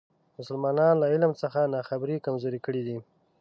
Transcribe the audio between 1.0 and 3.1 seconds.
له علم څخه ناخبري کمزوري کړي دي.